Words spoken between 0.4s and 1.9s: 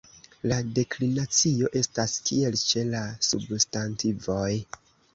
La deklinacio